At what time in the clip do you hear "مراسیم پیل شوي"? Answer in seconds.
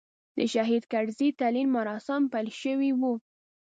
1.75-2.91